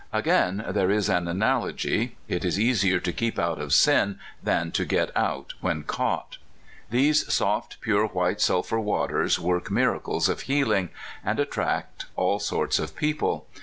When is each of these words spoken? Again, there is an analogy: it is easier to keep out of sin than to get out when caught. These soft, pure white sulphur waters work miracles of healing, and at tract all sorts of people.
Again, 0.11 0.65
there 0.67 0.89
is 0.89 1.09
an 1.09 1.27
analogy: 1.27 2.17
it 2.27 2.43
is 2.43 2.59
easier 2.59 2.99
to 2.99 3.13
keep 3.13 3.37
out 3.37 3.61
of 3.61 3.71
sin 3.71 4.17
than 4.41 4.71
to 4.71 4.83
get 4.83 5.15
out 5.15 5.53
when 5.61 5.83
caught. 5.83 6.39
These 6.89 7.31
soft, 7.31 7.79
pure 7.81 8.07
white 8.07 8.41
sulphur 8.41 8.79
waters 8.79 9.37
work 9.37 9.69
miracles 9.69 10.27
of 10.27 10.41
healing, 10.49 10.89
and 11.23 11.39
at 11.39 11.51
tract 11.51 12.07
all 12.15 12.39
sorts 12.39 12.79
of 12.79 12.95
people. 12.95 13.45